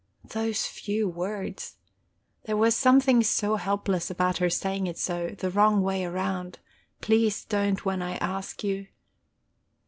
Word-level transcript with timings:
Those 0.25 0.65
few 0.65 1.07
words! 1.07 1.75
There 2.45 2.57
was 2.57 2.75
something 2.75 3.21
so 3.21 3.57
helpless 3.57 4.09
about 4.09 4.39
her 4.39 4.49
saying 4.49 4.87
it 4.87 4.97
so, 4.97 5.35
the 5.37 5.51
wrong 5.51 5.83
way 5.83 6.03
round: 6.07 6.57
"Please 7.01 7.45
don't 7.45 7.85
when 7.85 8.01
I 8.01 8.15
ask 8.15 8.63
you."... 8.63 8.87